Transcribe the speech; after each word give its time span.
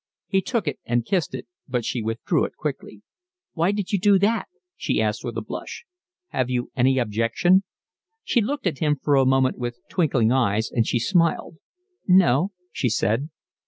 He 0.25 0.41
took 0.41 0.67
it 0.67 0.79
and 0.83 1.05
kissed 1.05 1.35
it, 1.35 1.45
but 1.67 1.85
she 1.85 2.01
withdrew 2.01 2.43
it 2.45 2.55
quickly. 2.55 3.03
"Why 3.53 3.71
did 3.71 3.91
you 3.91 3.99
do 3.99 4.17
that?" 4.17 4.47
she 4.75 4.99
asked, 4.99 5.23
with 5.23 5.37
a 5.37 5.43
blush. 5.43 5.85
"Have 6.29 6.49
you 6.49 6.71
any 6.75 6.97
objection?" 6.97 7.61
She 8.23 8.41
looked 8.41 8.65
at 8.65 8.79
him 8.79 8.95
for 8.99 9.15
a 9.15 9.27
moment 9.27 9.59
with 9.59 9.77
twinkling 9.91 10.31
eyes, 10.31 10.71
and 10.71 10.87
she 10.87 10.97
smiled. 10.97 11.57
"No," 12.07 12.51
she 12.71 12.89
said. 12.89 13.29